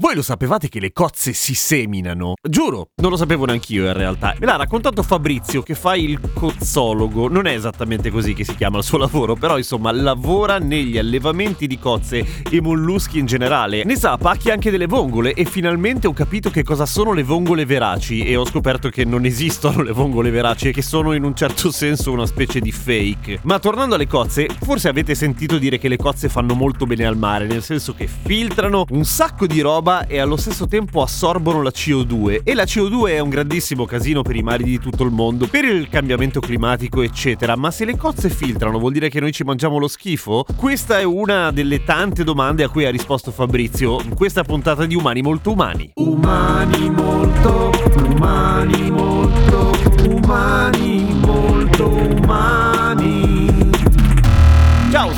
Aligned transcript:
Voi 0.00 0.14
lo 0.14 0.22
sapevate 0.22 0.68
che 0.68 0.78
le 0.78 0.92
cozze 0.92 1.32
si 1.32 1.56
seminano? 1.56 2.34
Giuro, 2.40 2.90
non 3.02 3.10
lo 3.10 3.16
sapevo 3.16 3.46
neanch'io 3.46 3.84
in 3.84 3.94
realtà. 3.94 4.32
Me 4.38 4.46
l'ha 4.46 4.54
raccontato 4.54 5.02
Fabrizio 5.02 5.60
che 5.62 5.74
fa 5.74 5.96
il 5.96 6.20
cozzologo. 6.34 7.26
Non 7.26 7.46
è 7.48 7.52
esattamente 7.52 8.08
così 8.08 8.32
che 8.32 8.44
si 8.44 8.54
chiama 8.54 8.78
il 8.78 8.84
suo 8.84 8.96
lavoro, 8.96 9.34
però 9.34 9.58
insomma 9.58 9.90
lavora 9.90 10.58
negli 10.58 10.98
allevamenti 10.98 11.66
di 11.66 11.80
cozze 11.80 12.24
e 12.48 12.60
molluschi 12.60 13.18
in 13.18 13.26
generale. 13.26 13.82
Ne 13.82 13.96
sa 13.96 14.16
pacchi 14.16 14.52
anche 14.52 14.70
delle 14.70 14.86
vongole 14.86 15.32
e 15.34 15.44
finalmente 15.44 16.06
ho 16.06 16.12
capito 16.12 16.48
che 16.48 16.62
cosa 16.62 16.86
sono 16.86 17.12
le 17.12 17.24
vongole 17.24 17.66
veraci 17.66 18.22
e 18.22 18.36
ho 18.36 18.46
scoperto 18.46 18.90
che 18.90 19.04
non 19.04 19.24
esistono 19.24 19.82
le 19.82 19.90
vongole 19.90 20.30
veraci 20.30 20.68
e 20.68 20.72
che 20.72 20.82
sono 20.82 21.12
in 21.12 21.24
un 21.24 21.34
certo 21.34 21.72
senso 21.72 22.12
una 22.12 22.26
specie 22.26 22.60
di 22.60 22.70
fake. 22.70 23.40
Ma 23.42 23.58
tornando 23.58 23.96
alle 23.96 24.06
cozze, 24.06 24.46
forse 24.62 24.86
avete 24.86 25.16
sentito 25.16 25.58
dire 25.58 25.76
che 25.76 25.88
le 25.88 25.96
cozze 25.96 26.28
fanno 26.28 26.54
molto 26.54 26.86
bene 26.86 27.04
al 27.04 27.16
mare, 27.16 27.48
nel 27.48 27.64
senso 27.64 27.94
che 27.94 28.06
filtrano 28.06 28.84
un 28.90 29.04
sacco 29.04 29.48
di 29.48 29.60
roba 29.60 29.86
e 30.06 30.18
allo 30.18 30.36
stesso 30.36 30.66
tempo 30.66 31.00
assorbono 31.00 31.62
la 31.62 31.70
CO2 31.70 32.40
e 32.44 32.54
la 32.54 32.64
CO2 32.64 33.08
è 33.08 33.18
un 33.20 33.30
grandissimo 33.30 33.86
casino 33.86 34.20
per 34.20 34.36
i 34.36 34.42
mari 34.42 34.64
di 34.64 34.78
tutto 34.78 35.02
il 35.02 35.10
mondo, 35.10 35.46
per 35.46 35.64
il 35.64 35.88
cambiamento 35.88 36.40
climatico 36.40 37.00
eccetera, 37.00 37.56
ma 37.56 37.70
se 37.70 37.86
le 37.86 37.96
cozze 37.96 38.28
filtrano 38.28 38.78
vuol 38.78 38.92
dire 38.92 39.08
che 39.08 39.18
noi 39.18 39.32
ci 39.32 39.44
mangiamo 39.44 39.78
lo 39.78 39.88
schifo? 39.88 40.44
Questa 40.56 40.98
è 40.98 41.04
una 41.04 41.50
delle 41.52 41.84
tante 41.84 42.22
domande 42.22 42.64
a 42.64 42.68
cui 42.68 42.84
ha 42.84 42.90
risposto 42.90 43.30
Fabrizio 43.30 43.98
in 44.02 44.14
questa 44.14 44.44
puntata 44.44 44.84
di 44.84 44.94
Umani 44.94 45.22
molto 45.22 45.52
umani. 45.52 45.92
Umani 45.94 46.90
molto, 46.90 47.70
umani 47.96 48.90
molto, 48.90 49.72
umani 50.06 51.14
molto 51.18 51.88
umani. 51.88 53.37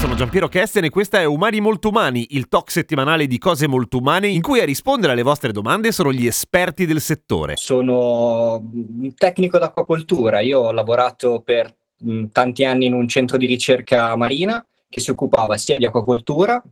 Sono 0.00 0.14
Giampiero 0.14 0.48
Kesten 0.48 0.84
e 0.84 0.88
questa 0.88 1.20
è 1.20 1.26
Umani 1.26 1.60
Molto 1.60 1.90
Umani, 1.90 2.28
il 2.30 2.48
talk 2.48 2.70
settimanale 2.70 3.26
di 3.26 3.36
cose 3.36 3.68
molto 3.68 3.98
umane 3.98 4.28
in 4.28 4.40
cui 4.40 4.58
a 4.58 4.64
rispondere 4.64 5.12
alle 5.12 5.20
vostre 5.20 5.52
domande 5.52 5.92
sono 5.92 6.10
gli 6.10 6.26
esperti 6.26 6.86
del 6.86 7.02
settore. 7.02 7.56
Sono 7.56 8.54
un 8.54 9.12
tecnico 9.14 9.58
d'acquacoltura, 9.58 10.40
io 10.40 10.60
ho 10.60 10.72
lavorato 10.72 11.42
per 11.44 11.76
mh, 11.98 12.28
tanti 12.32 12.64
anni 12.64 12.86
in 12.86 12.94
un 12.94 13.06
centro 13.08 13.36
di 13.36 13.44
ricerca 13.44 14.16
marina 14.16 14.64
che 14.88 15.00
si 15.00 15.10
occupava 15.10 15.58
sia 15.58 15.76
di 15.76 15.84
acquacoltura 15.84 16.62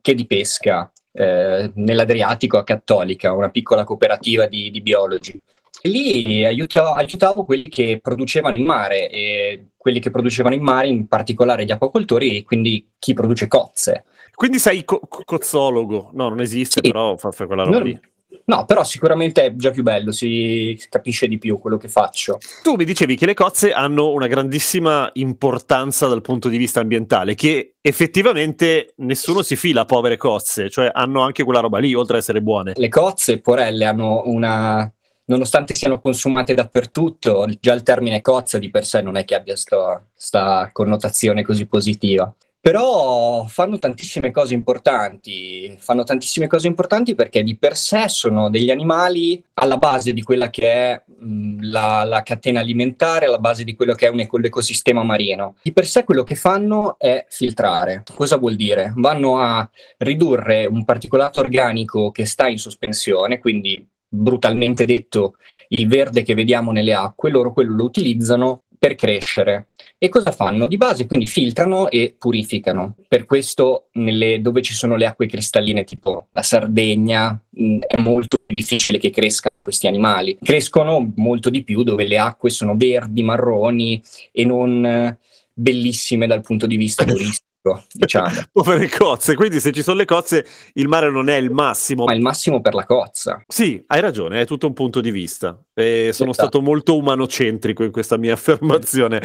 che 0.00 0.14
di 0.14 0.24
pesca 0.24 0.88
eh, 1.10 1.72
nell'Adriatico 1.74 2.56
a 2.56 2.62
Cattolica, 2.62 3.32
una 3.32 3.50
piccola 3.50 3.82
cooperativa 3.82 4.46
di, 4.46 4.70
di 4.70 4.80
biologi. 4.80 5.36
Lì 5.82 6.44
aiutavo, 6.44 6.92
aiutavo 6.94 7.44
quelli 7.44 7.68
che 7.68 8.00
producevano 8.02 8.56
in 8.56 8.64
mare, 8.64 9.08
e 9.10 9.66
quelli 9.76 10.00
che 10.00 10.10
producevano 10.10 10.54
in 10.54 10.62
mare, 10.62 10.88
in 10.88 11.06
particolare 11.06 11.64
gli 11.64 11.70
acquacoltori, 11.70 12.36
e 12.38 12.44
quindi 12.44 12.88
chi 12.98 13.14
produce 13.14 13.46
cozze. 13.46 14.04
Quindi 14.34 14.58
sei 14.58 14.84
co- 14.84 15.00
cozzologo? 15.24 16.10
No, 16.14 16.28
non 16.28 16.40
esiste, 16.40 16.80
Sì. 16.82 16.90
però 16.90 17.16
fa, 17.16 17.30
fa 17.30 17.46
quella 17.46 17.62
roba 17.64 17.78
Non- 17.78 17.86
lì. 17.86 18.00
No, 18.48 18.64
però 18.64 18.84
sicuramente 18.84 19.44
è 19.44 19.54
già 19.56 19.70
più 19.70 19.82
bello, 19.82 20.12
si 20.12 20.78
capisce 20.88 21.26
di 21.26 21.38
più 21.38 21.58
quello 21.58 21.76
che 21.78 21.88
faccio. 21.88 22.38
Tu 22.62 22.74
mi 22.74 22.84
dicevi 22.84 23.16
che 23.16 23.26
le 23.26 23.34
cozze 23.34 23.72
hanno 23.72 24.10
una 24.12 24.26
grandissima 24.28 25.08
importanza 25.14 26.06
dal 26.06 26.20
punto 26.20 26.48
di 26.48 26.56
vista 26.56 26.80
ambientale, 26.80 27.34
che 27.34 27.74
effettivamente 27.80 28.92
nessuno 28.98 29.42
si 29.42 29.56
fila 29.56 29.80
a 29.82 29.84
povere 29.84 30.16
cozze, 30.16 30.70
cioè 30.70 30.90
hanno 30.92 31.22
anche 31.22 31.42
quella 31.44 31.60
roba 31.60 31.78
lì, 31.78 31.94
oltre 31.94 32.16
ad 32.16 32.22
essere 32.22 32.40
buone. 32.42 32.72
Le 32.76 32.88
cozze, 32.88 33.40
porelle, 33.40 33.84
hanno 33.84 34.22
una... 34.26 34.88
Nonostante 35.28 35.74
siano 35.74 36.00
consumate 36.00 36.54
dappertutto, 36.54 37.46
già 37.60 37.72
il 37.72 37.82
termine 37.82 38.20
cozza 38.20 38.58
di 38.58 38.70
per 38.70 38.84
sé 38.84 39.02
non 39.02 39.16
è 39.16 39.24
che 39.24 39.34
abbia 39.34 39.54
questa 39.54 40.70
connotazione 40.72 41.42
così 41.42 41.66
positiva. 41.66 42.32
Però 42.60 43.44
fanno 43.46 43.78
tantissime 43.78 44.32
cose 44.32 44.54
importanti, 44.54 45.76
fanno 45.78 46.02
tantissime 46.02 46.48
cose 46.48 46.66
importanti 46.66 47.14
perché 47.14 47.44
di 47.44 47.56
per 47.56 47.76
sé 47.76 48.08
sono 48.08 48.50
degli 48.50 48.70
animali 48.70 49.40
alla 49.54 49.76
base 49.76 50.12
di 50.12 50.22
quella 50.22 50.50
che 50.50 50.72
è 50.72 51.02
mh, 51.06 51.70
la, 51.70 52.02
la 52.04 52.22
catena 52.22 52.60
alimentare, 52.60 53.26
alla 53.26 53.38
base 53.38 53.62
di 53.62 53.76
quello 53.76 53.94
che 53.94 54.06
è 54.06 54.10
un 54.10 54.18
eco- 54.18 54.38
l'ecosistema 54.38 55.04
marino. 55.04 55.54
Di 55.62 55.72
per 55.72 55.86
sé 55.86 56.02
quello 56.02 56.24
che 56.24 56.34
fanno 56.34 56.98
è 56.98 57.24
filtrare. 57.28 58.02
Cosa 58.14 58.36
vuol 58.36 58.56
dire? 58.56 58.92
Vanno 58.96 59.38
a 59.38 59.68
ridurre 59.98 60.66
un 60.66 60.84
particolato 60.84 61.38
organico 61.38 62.10
che 62.10 62.26
sta 62.26 62.48
in 62.48 62.58
sospensione, 62.58 63.38
quindi 63.38 63.94
brutalmente 64.16 64.86
detto 64.86 65.36
il 65.68 65.88
verde 65.88 66.22
che 66.22 66.34
vediamo 66.34 66.72
nelle 66.72 66.94
acque, 66.94 67.30
loro 67.30 67.52
quello 67.52 67.74
lo 67.74 67.84
utilizzano 67.84 68.62
per 68.78 68.94
crescere. 68.94 69.68
E 69.98 70.08
cosa 70.08 70.30
fanno? 70.30 70.66
Di 70.66 70.76
base 70.76 71.06
quindi 71.06 71.26
filtrano 71.26 71.88
e 71.90 72.14
purificano. 72.18 72.96
Per 73.08 73.24
questo 73.24 73.88
nelle- 73.92 74.40
dove 74.40 74.62
ci 74.62 74.74
sono 74.74 74.96
le 74.96 75.06
acque 75.06 75.26
cristalline 75.26 75.84
tipo 75.84 76.28
la 76.32 76.42
Sardegna 76.42 77.40
mh, 77.48 77.78
è 77.86 78.00
molto 78.00 78.36
più 78.44 78.54
difficile 78.54 78.98
che 78.98 79.10
crescano 79.10 79.56
questi 79.62 79.86
animali. 79.86 80.36
Crescono 80.40 81.12
molto 81.16 81.50
di 81.50 81.64
più 81.64 81.82
dove 81.82 82.06
le 82.06 82.18
acque 82.18 82.50
sono 82.50 82.76
verdi, 82.76 83.22
marroni 83.22 84.00
e 84.30 84.44
non 84.44 84.84
eh, 84.84 85.18
bellissime 85.52 86.26
dal 86.26 86.42
punto 86.42 86.66
di 86.66 86.76
vista 86.76 87.04
turistico, 87.04 87.45
diciamo. 87.92 88.30
Povere 88.52 88.88
cozze, 88.88 89.34
quindi 89.34 89.60
se 89.60 89.72
ci 89.72 89.82
sono 89.82 89.96
le 89.98 90.04
cozze 90.04 90.46
il 90.74 90.88
mare 90.88 91.10
non 91.10 91.28
è 91.28 91.36
il 91.36 91.50
massimo. 91.50 92.04
Ma 92.04 92.14
il 92.14 92.20
massimo 92.20 92.60
per 92.60 92.74
la 92.74 92.84
cozza. 92.84 93.42
Sì, 93.46 93.82
hai 93.88 94.00
ragione, 94.00 94.40
è 94.40 94.46
tutto 94.46 94.66
un 94.66 94.72
punto 94.72 95.00
di 95.00 95.10
vista. 95.10 95.58
E 95.74 96.10
sono 96.12 96.30
Esatto. 96.30 96.48
stato 96.48 96.60
molto 96.62 96.96
umanocentrico 96.96 97.82
in 97.84 97.90
questa 97.90 98.16
mia 98.16 98.32
affermazione. 98.34 99.20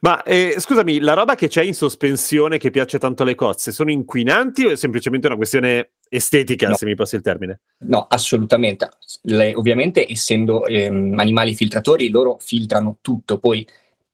Ma 0.00 0.22
eh, 0.22 0.54
scusami, 0.58 1.00
la 1.00 1.14
roba 1.14 1.34
che 1.34 1.48
c'è 1.48 1.62
in 1.62 1.74
sospensione 1.74 2.58
che 2.58 2.70
piace 2.70 2.98
tanto 2.98 3.22
alle 3.22 3.34
cozze, 3.34 3.72
sono 3.72 3.90
inquinanti 3.90 4.64
o 4.64 4.70
è 4.70 4.76
semplicemente 4.76 5.26
una 5.26 5.36
questione 5.36 5.90
estetica, 6.08 6.68
No. 6.68 6.76
se 6.76 6.86
mi 6.86 6.94
passi 6.94 7.16
il 7.16 7.22
termine? 7.22 7.60
No, 7.84 8.06
assolutamente. 8.08 8.88
Le- 9.22 9.54
ovviamente, 9.54 10.10
essendo 10.10 10.64
ehm, 10.66 11.18
animali 11.18 11.54
filtratori, 11.54 12.08
loro 12.10 12.36
filtrano 12.40 12.98
tutto, 13.00 13.38
poi 13.38 13.66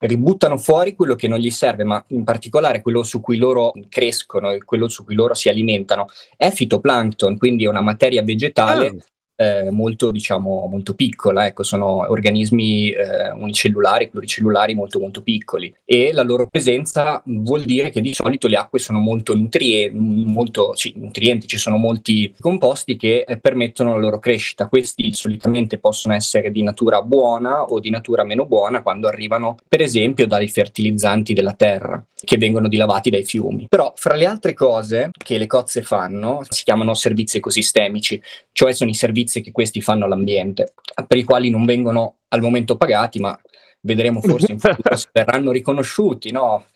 ributtano 0.06 0.58
fuori 0.58 0.94
quello 0.94 1.14
che 1.14 1.28
non 1.28 1.38
gli 1.38 1.50
serve, 1.50 1.84
ma 1.84 2.02
in 2.08 2.24
particolare 2.24 2.82
quello 2.82 3.02
su 3.02 3.20
cui 3.20 3.36
loro 3.36 3.72
crescono 3.88 4.50
e 4.50 4.62
quello 4.64 4.88
su 4.88 5.04
cui 5.04 5.14
loro 5.14 5.34
si 5.34 5.48
alimentano 5.48 6.06
è 6.36 6.50
fitoplancton, 6.50 7.36
quindi 7.38 7.64
è 7.64 7.68
una 7.68 7.80
materia 7.80 8.22
vegetale 8.22 8.86
Ah, 8.86 9.04
eh, 9.36 9.70
molto, 9.70 10.10
diciamo, 10.10 10.66
molto 10.70 10.94
piccola, 10.94 11.46
ecco, 11.46 11.62
sono 11.62 12.10
organismi 12.10 12.90
eh, 12.90 13.30
unicellulari, 13.32 14.08
pluricellulari 14.08 14.74
molto 14.74 14.98
molto 14.98 15.22
piccoli 15.22 15.74
e 15.84 16.12
la 16.12 16.22
loro 16.22 16.46
presenza 16.46 17.22
vuol 17.26 17.62
dire 17.64 17.90
che 17.90 18.00
di 18.00 18.14
solito 18.14 18.46
le 18.48 18.56
acque 18.56 18.78
sono 18.78 18.98
molto, 18.98 19.34
nutrie- 19.34 19.90
molto 19.92 20.74
sì, 20.74 20.92
nutrienti, 20.96 21.46
ci 21.46 21.58
sono 21.58 21.76
molti 21.76 22.34
composti 22.38 22.96
che 22.96 23.24
eh, 23.26 23.38
permettono 23.38 23.94
la 23.94 24.00
loro 24.00 24.18
crescita. 24.18 24.68
Questi 24.68 25.12
solitamente 25.12 25.78
possono 25.78 26.14
essere 26.14 26.50
di 26.50 26.62
natura 26.62 27.02
buona 27.02 27.64
o 27.64 27.80
di 27.80 27.90
natura 27.90 28.24
meno 28.24 28.46
buona 28.46 28.82
quando 28.82 29.08
arrivano, 29.08 29.56
per 29.68 29.80
esempio, 29.80 30.26
dai 30.26 30.48
fertilizzanti 30.48 31.32
della 31.32 31.54
terra 31.54 32.02
che 32.24 32.38
vengono 32.38 32.68
dilavati 32.68 33.10
dai 33.10 33.24
fiumi. 33.24 33.66
Però 33.68 33.92
fra 33.96 34.14
le 34.14 34.26
altre 34.26 34.54
cose 34.54 35.10
che 35.16 35.38
le 35.38 35.46
cozze 35.46 35.82
fanno 35.82 36.42
si 36.48 36.64
chiamano 36.64 36.94
servizi 36.94 37.36
ecosistemici, 37.36 38.20
cioè 38.52 38.72
sono 38.72 38.90
i 38.90 38.94
servizi 38.94 39.23
che 39.40 39.50
questi 39.52 39.80
fanno 39.80 40.04
all'ambiente, 40.04 40.74
per 41.06 41.16
i 41.18 41.24
quali 41.24 41.50
non 41.50 41.64
vengono 41.64 42.16
al 42.28 42.40
momento 42.40 42.76
pagati, 42.76 43.18
ma 43.20 43.38
vedremo 43.80 44.20
forse 44.22 44.52
in 44.52 44.58
futuro 44.58 44.96
se 44.96 45.08
verranno 45.12 45.50
riconosciuti, 45.52 46.30
no? 46.30 46.66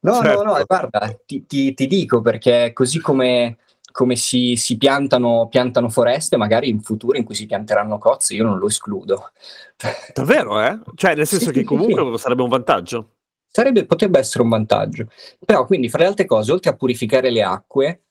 No, 0.00 0.20
Certo. 0.22 0.42
no, 0.44 0.52
no, 0.54 0.64
guarda, 0.64 1.18
ti, 1.26 1.44
ti- 1.46 1.74
ti 1.74 1.86
dico 1.88 2.20
perché 2.20 2.72
così 2.72 3.00
come, 3.00 3.58
come 3.90 4.14
si, 4.14 4.54
si 4.54 4.76
piantano, 4.76 5.48
piantano 5.48 5.88
foreste, 5.88 6.36
magari 6.36 6.68
in 6.68 6.80
futuro 6.80 7.16
in 7.18 7.24
cui 7.24 7.34
si 7.34 7.46
pianteranno 7.46 7.98
cozze, 7.98 8.34
io 8.34 8.44
non 8.44 8.58
lo 8.58 8.66
escludo. 8.68 9.32
davvero, 10.14 10.60
eh? 10.62 10.78
Cioè, 10.94 11.14
nel 11.16 11.26
senso 11.26 11.46
Sì, 11.46 11.52
che 11.52 11.64
comunque 11.64 12.16
sì. 12.16 12.22
sarebbe 12.22 12.42
un 12.42 12.48
vantaggio. 12.48 13.10
Sarebbe, 13.58 13.86
potrebbe 13.86 14.20
essere 14.20 14.44
un 14.44 14.50
vantaggio. 14.50 15.08
Però 15.44 15.66
quindi 15.66 15.88
fra 15.88 16.02
le 16.02 16.06
altre 16.06 16.26
cose, 16.26 16.52
oltre 16.52 16.70
a 16.70 16.76
purificare 16.76 17.28
le 17.28 17.42
acque, 17.42 18.02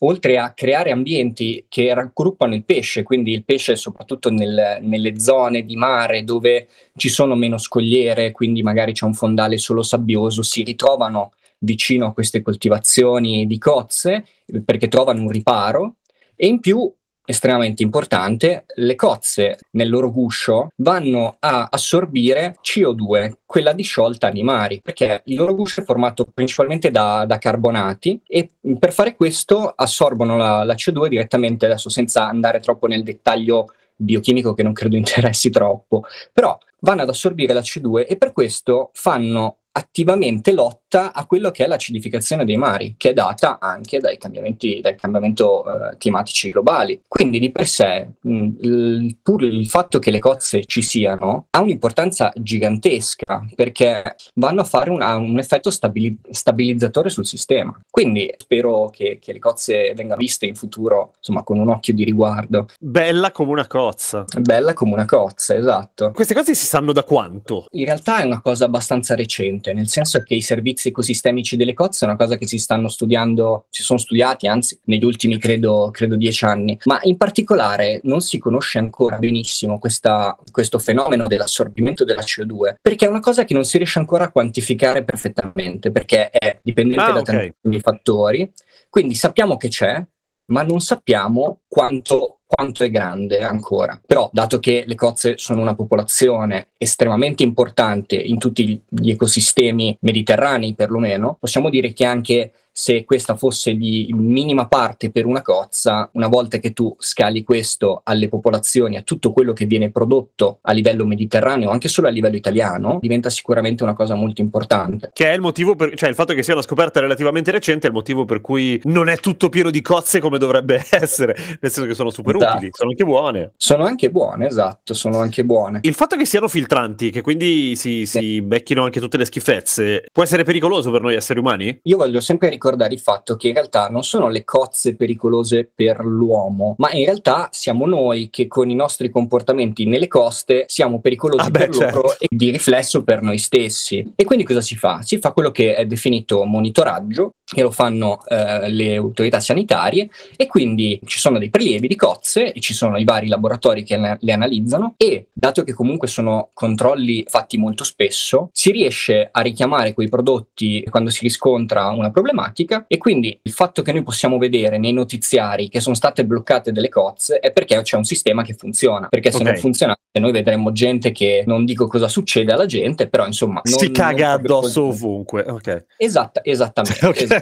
oltre 0.00 0.36
a 0.36 0.52
creare 0.52 0.90
ambienti 0.90 1.64
che 1.66 1.94
raggruppano 1.94 2.54
il 2.54 2.62
pesce, 2.62 3.02
quindi 3.02 3.32
il 3.32 3.42
pesce 3.42 3.74
soprattutto 3.74 4.30
nel, 4.30 4.80
nelle 4.82 5.18
zone 5.18 5.64
di 5.64 5.76
mare 5.76 6.24
dove 6.24 6.68
ci 6.96 7.08
sono 7.08 7.34
meno 7.34 7.56
scogliere, 7.56 8.32
quindi 8.32 8.62
magari 8.62 8.92
c'è 8.92 9.06
un 9.06 9.14
fondale 9.14 9.56
solo 9.56 9.82
sabbioso, 9.82 10.42
si 10.42 10.62
ritrovano 10.62 11.32
vicino 11.60 12.08
a 12.08 12.12
queste 12.12 12.42
coltivazioni 12.42 13.46
di 13.46 13.56
cozze 13.56 14.26
perché 14.62 14.88
trovano 14.88 15.22
un 15.22 15.30
riparo 15.30 15.94
e 16.36 16.48
in 16.48 16.60
più 16.60 16.92
estremamente 17.24 17.82
importante, 17.82 18.64
le 18.76 18.94
cozze 18.94 19.58
nel 19.72 19.88
loro 19.88 20.10
guscio 20.10 20.68
vanno 20.76 21.36
a 21.38 21.68
assorbire 21.70 22.56
CO2, 22.62 23.32
quella 23.46 23.72
disciolta 23.72 24.26
animali, 24.26 24.80
perché 24.82 25.22
il 25.26 25.36
loro 25.36 25.54
guscio 25.54 25.80
è 25.80 25.84
formato 25.84 26.26
principalmente 26.32 26.90
da, 26.90 27.24
da 27.26 27.38
carbonati 27.38 28.20
e 28.26 28.50
per 28.78 28.92
fare 28.92 29.14
questo 29.14 29.72
assorbono 29.74 30.36
la, 30.36 30.64
la 30.64 30.74
CO2 30.74 31.08
direttamente, 31.08 31.66
adesso 31.66 31.88
senza 31.88 32.26
andare 32.26 32.60
troppo 32.60 32.86
nel 32.86 33.02
dettaglio 33.02 33.72
biochimico 33.94 34.54
che 34.54 34.62
non 34.62 34.72
credo 34.72 34.96
interessi 34.96 35.50
troppo, 35.50 36.04
però 36.32 36.56
vanno 36.80 37.02
ad 37.02 37.08
assorbire 37.08 37.52
la 37.52 37.60
CO2 37.60 38.06
e 38.08 38.16
per 38.16 38.32
questo 38.32 38.90
fanno 38.92 39.58
attivamente 39.72 40.52
lotta 40.52 40.81
a 41.00 41.26
quello 41.26 41.50
che 41.50 41.64
è 41.64 41.66
l'acidificazione 41.66 42.44
dei 42.44 42.56
mari, 42.56 42.94
che 42.96 43.10
è 43.10 43.12
data 43.12 43.58
anche 43.60 43.98
dai 43.98 44.18
cambiamenti, 44.18 44.80
dal 44.82 44.96
cambiamento 44.96 45.64
eh, 45.64 45.96
climatici 45.96 46.50
globali. 46.50 47.02
Quindi 47.08 47.38
di 47.38 47.50
per 47.50 47.66
sé, 47.66 48.08
mh, 48.20 48.48
il, 48.60 49.16
pur 49.22 49.42
il 49.42 49.68
fatto 49.68 49.98
che 49.98 50.10
le 50.10 50.18
cozze 50.18 50.64
ci 50.64 50.82
siano 50.82 51.46
ha 51.50 51.60
un'importanza 51.60 52.32
gigantesca 52.34 53.46
perché 53.54 54.16
vanno 54.34 54.60
a 54.60 54.64
fare 54.64 54.90
una, 54.90 55.16
un 55.16 55.38
effetto 55.38 55.70
stabili- 55.70 56.18
stabilizzatore 56.30 57.08
sul 57.08 57.26
sistema. 57.26 57.78
Quindi 57.90 58.32
spero 58.36 58.90
che, 58.90 59.18
che, 59.20 59.32
le 59.32 59.38
cozze 59.38 59.92
vengano 59.94 60.20
viste 60.20 60.46
in 60.46 60.54
futuro, 60.54 61.14
insomma, 61.16 61.42
con 61.42 61.58
un 61.58 61.68
occhio 61.68 61.94
di 61.94 62.04
riguardo. 62.04 62.68
Bella 62.78 63.32
come 63.32 63.50
una 63.52 63.66
cozza. 63.66 64.24
Bella 64.38 64.72
come 64.72 64.92
una 64.92 65.06
cozza, 65.06 65.54
esatto. 65.54 66.10
Queste 66.12 66.34
cose 66.34 66.54
si 66.54 66.66
sanno 66.66 66.92
da 66.92 67.02
quanto? 67.02 67.66
In 67.72 67.84
realtà 67.84 68.20
è 68.20 68.24
una 68.24 68.40
cosa 68.40 68.64
abbastanza 68.64 69.14
recente, 69.14 69.72
nel 69.72 69.88
senso 69.88 70.22
che 70.22 70.34
i 70.34 70.42
servizi 70.42 70.81
ecosistemici 70.88 71.56
delle 71.56 71.74
cozze 71.74 72.04
è 72.04 72.08
una 72.08 72.16
cosa 72.16 72.36
che 72.36 72.46
si 72.46 72.58
stanno 72.58 72.88
studiando, 72.88 73.66
si 73.70 73.82
sono 73.82 73.98
studiati 73.98 74.46
anzi 74.46 74.78
negli 74.84 75.04
ultimi 75.04 75.38
credo, 75.38 75.90
credo 75.92 76.16
dieci 76.16 76.44
anni, 76.44 76.78
ma 76.84 76.98
in 77.02 77.16
particolare 77.16 78.00
non 78.04 78.20
si 78.20 78.38
conosce 78.38 78.78
ancora 78.78 79.18
benissimo 79.18 79.78
questa, 79.78 80.36
questo 80.50 80.78
fenomeno 80.78 81.26
dell'assorbimento 81.26 82.04
della 82.04 82.22
CO2, 82.22 82.74
perché 82.80 83.06
è 83.06 83.08
una 83.08 83.20
cosa 83.20 83.44
che 83.44 83.54
non 83.54 83.64
si 83.64 83.78
riesce 83.78 83.98
ancora 83.98 84.24
a 84.24 84.30
quantificare 84.30 85.04
perfettamente, 85.04 85.90
perché 85.90 86.30
è 86.30 86.58
dipendente 86.62 87.02
ah, 87.02 87.12
da 87.12 87.20
okay. 87.20 87.36
tantissimi 87.36 87.80
fattori, 87.80 88.52
quindi 88.88 89.14
sappiamo 89.14 89.56
che 89.56 89.68
c'è, 89.68 90.04
ma 90.46 90.62
non 90.62 90.80
sappiamo 90.80 91.60
quanto 91.66 92.40
quanto 92.54 92.84
è 92.84 92.90
grande 92.90 93.40
ancora. 93.42 93.98
Però, 94.06 94.28
dato 94.32 94.58
che 94.58 94.84
le 94.86 94.94
cozze 94.94 95.38
sono 95.38 95.62
una 95.62 95.74
popolazione 95.74 96.68
estremamente 96.76 97.42
importante 97.42 98.16
in 98.16 98.38
tutti 98.38 98.82
gli 98.86 99.10
ecosistemi 99.10 99.96
mediterranei, 100.00 100.74
perlomeno, 100.74 101.36
possiamo 101.40 101.70
dire 101.70 101.92
che 101.94 102.04
anche 102.04 102.52
se 102.72 103.04
questa 103.04 103.36
fosse 103.36 103.76
di 103.76 104.08
minima 104.16 104.66
parte 104.66 105.10
per 105.10 105.26
una 105.26 105.42
cozza, 105.42 106.08
una 106.14 106.28
volta 106.28 106.56
che 106.58 106.72
tu 106.72 106.94
scali 106.98 107.44
questo 107.44 108.00
alle 108.04 108.28
popolazioni, 108.28 108.96
a 108.96 109.02
tutto 109.02 109.32
quello 109.32 109.52
che 109.52 109.66
viene 109.66 109.90
prodotto 109.90 110.58
a 110.62 110.72
livello 110.72 111.04
mediterraneo, 111.04 111.70
anche 111.70 111.88
solo 111.88 112.08
a 112.08 112.10
livello 112.10 112.36
italiano, 112.36 112.98
diventa 113.00 113.28
sicuramente 113.28 113.82
una 113.82 113.94
cosa 113.94 114.14
molto 114.14 114.40
importante. 114.40 115.10
Che 115.12 115.30
è 115.30 115.34
il 115.34 115.40
motivo 115.40 115.74
per, 115.74 115.94
cioè 115.94 116.08
il 116.08 116.14
fatto 116.14 116.32
che 116.32 116.42
sia 116.42 116.54
una 116.54 116.62
scoperta 116.62 117.00
relativamente 117.00 117.50
recente 117.50 117.86
è 117.86 117.90
il 117.90 117.96
motivo 117.96 118.24
per 118.24 118.40
cui 118.40 118.80
non 118.84 119.08
è 119.08 119.18
tutto 119.18 119.50
pieno 119.50 119.70
di 119.70 119.82
cozze 119.82 120.20
come 120.20 120.38
dovrebbe 120.38 120.82
essere, 120.90 121.36
nel 121.36 121.70
senso 121.70 121.86
che 121.86 121.94
sono 121.94 122.10
super 122.10 122.36
esatto. 122.36 122.56
utili, 122.56 122.70
sono 122.72 122.90
anche 122.90 123.04
buone. 123.04 123.52
Sono 123.56 123.84
anche 123.84 124.10
buone, 124.10 124.46
esatto, 124.46 124.94
sono 124.94 125.18
anche 125.18 125.44
buone. 125.44 125.80
Il 125.82 125.94
fatto 125.94 126.16
che 126.16 126.24
siano 126.24 126.48
filtranti, 126.48 127.10
che 127.10 127.20
quindi 127.20 127.76
si, 127.76 128.06
si 128.06 128.40
becchino 128.40 128.82
anche 128.82 129.00
tutte 129.00 129.18
le 129.18 129.26
schifezze, 129.26 130.06
può 130.10 130.22
essere 130.22 130.44
pericoloso 130.44 130.90
per 130.90 131.02
noi 131.02 131.14
esseri 131.16 131.38
umani? 131.38 131.78
Io 131.82 131.98
voglio 131.98 132.20
sempre 132.20 132.48
ricordare 132.48 132.60
ricordare 132.62 132.94
il 132.94 133.00
fatto 133.00 133.34
che 133.34 133.48
in 133.48 133.54
realtà 133.54 133.88
non 133.88 134.04
sono 134.04 134.28
le 134.28 134.44
cozze 134.44 134.94
pericolose 134.94 135.68
per 135.74 136.04
l'uomo, 136.04 136.76
ma 136.78 136.92
in 136.92 137.04
realtà 137.04 137.48
siamo 137.50 137.86
noi 137.86 138.30
che 138.30 138.46
con 138.46 138.70
i 138.70 138.74
nostri 138.76 139.10
comportamenti 139.10 139.84
nelle 139.84 140.06
coste 140.06 140.64
siamo 140.68 141.00
pericolosi 141.00 141.48
ah 141.48 141.50
beh, 141.50 141.58
per 141.58 141.74
certo. 141.74 141.96
loro 141.96 142.14
e 142.18 142.28
di 142.30 142.50
riflesso 142.50 143.02
per 143.02 143.22
noi 143.22 143.38
stessi. 143.38 144.12
E 144.14 144.24
quindi 144.24 144.44
cosa 144.44 144.60
si 144.60 144.76
fa? 144.76 145.02
Si 145.02 145.18
fa 145.18 145.32
quello 145.32 145.50
che 145.50 145.74
è 145.74 145.84
definito 145.86 146.44
monitoraggio, 146.44 147.32
che 147.52 147.62
lo 147.62 147.70
fanno 147.70 148.24
eh, 148.26 148.70
le 148.70 148.96
autorità 148.96 149.40
sanitarie 149.40 150.08
e 150.36 150.46
quindi 150.46 150.98
ci 151.04 151.18
sono 151.18 151.38
dei 151.38 151.50
prelievi 151.50 151.88
di 151.88 151.96
cozze 151.96 152.52
e 152.52 152.60
ci 152.60 152.74
sono 152.74 152.96
i 152.98 153.04
vari 153.04 153.28
laboratori 153.28 153.82
che 153.84 153.96
le, 153.96 154.32
analizzano 154.32 154.94
e 154.96 155.28
dato 155.32 155.62
che 155.62 155.72
comunque 155.72 156.08
sono 156.08 156.50
controlli 156.54 157.24
fatti 157.28 157.58
molto 157.58 157.84
spesso, 157.84 158.50
si 158.52 158.70
riesce 158.70 159.28
a 159.30 159.40
richiamare 159.40 159.92
quei 159.92 160.08
prodotti 160.08 160.84
quando 160.88 161.10
si 161.10 161.20
riscontra 161.22 161.88
una 161.88 162.10
problematica 162.10 162.84
e 162.88 162.98
quindi 162.98 163.38
il 163.42 163.52
fatto 163.52 163.82
che 163.82 163.92
noi 163.92 164.02
possiamo 164.02 164.38
vedere 164.38 164.78
nei 164.78 164.92
notiziari 164.92 165.68
che 165.68 165.80
sono 165.80 165.94
state 165.94 166.24
bloccate 166.24 166.72
delle 166.72 166.88
cozze 166.88 167.38
è 167.38 167.52
perché 167.52 167.80
c'è 167.82 167.96
un 167.96 168.04
sistema 168.04 168.42
che 168.42 168.54
funziona, 168.54 169.08
perché 169.08 169.30
se 169.30 169.36
okay. 169.36 169.52
non 169.52 169.60
funzionasse 169.60 170.00
noi 170.20 170.32
vedremo 170.32 170.72
gente 170.72 171.10
che 171.10 171.42
non 171.46 171.64
dico 171.64 171.86
cosa 171.86 172.08
succede 172.08 172.52
alla 172.52 172.66
gente, 172.66 173.08
però 173.08 173.26
insomma... 173.26 173.60
Non, 173.64 173.78
si 173.78 173.90
caga 173.90 174.32
addosso 174.32 174.86
così. 174.86 175.04
ovunque, 175.04 175.44
ok. 175.46 175.84
Esatta, 175.96 176.40
esattamente. 176.44 177.00
Okay. 177.12 177.41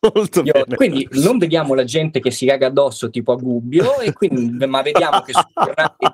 Molto 0.00 0.42
Io, 0.42 0.52
bene. 0.52 0.76
Quindi 0.76 1.06
non 1.12 1.36
vediamo 1.36 1.74
la 1.74 1.84
gente 1.84 2.20
che 2.20 2.30
si 2.30 2.46
caga 2.46 2.68
addosso 2.68 3.10
tipo 3.10 3.32
a 3.32 3.36
Gubbio, 3.36 4.00
e 4.00 4.14
quindi, 4.14 4.64
ma 4.66 4.80
vediamo 4.80 5.20
che 5.20 5.32